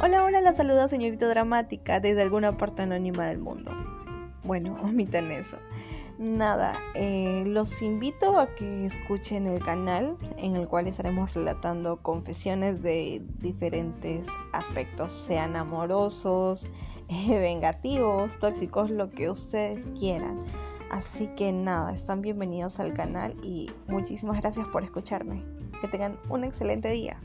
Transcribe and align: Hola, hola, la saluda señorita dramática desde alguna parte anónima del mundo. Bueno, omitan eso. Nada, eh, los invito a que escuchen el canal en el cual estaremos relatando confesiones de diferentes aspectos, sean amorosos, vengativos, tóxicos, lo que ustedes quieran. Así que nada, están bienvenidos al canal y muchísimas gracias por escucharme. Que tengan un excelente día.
Hola, 0.00 0.22
hola, 0.22 0.40
la 0.40 0.52
saluda 0.52 0.86
señorita 0.86 1.28
dramática 1.28 1.98
desde 1.98 2.22
alguna 2.22 2.56
parte 2.56 2.82
anónima 2.82 3.26
del 3.26 3.38
mundo. 3.38 3.72
Bueno, 4.44 4.76
omitan 4.82 5.32
eso. 5.32 5.56
Nada, 6.18 6.76
eh, 6.94 7.42
los 7.44 7.82
invito 7.82 8.38
a 8.38 8.46
que 8.54 8.86
escuchen 8.86 9.48
el 9.48 9.60
canal 9.60 10.16
en 10.36 10.54
el 10.54 10.68
cual 10.68 10.86
estaremos 10.86 11.34
relatando 11.34 11.96
confesiones 11.96 12.80
de 12.80 13.24
diferentes 13.40 14.28
aspectos, 14.52 15.10
sean 15.10 15.56
amorosos, 15.56 16.68
vengativos, 17.28 18.38
tóxicos, 18.38 18.90
lo 18.90 19.10
que 19.10 19.28
ustedes 19.28 19.88
quieran. 19.98 20.38
Así 20.92 21.26
que 21.34 21.52
nada, 21.52 21.92
están 21.92 22.22
bienvenidos 22.22 22.78
al 22.78 22.94
canal 22.94 23.34
y 23.42 23.68
muchísimas 23.88 24.40
gracias 24.40 24.68
por 24.68 24.84
escucharme. 24.84 25.44
Que 25.80 25.88
tengan 25.88 26.20
un 26.28 26.44
excelente 26.44 26.88
día. 26.88 27.20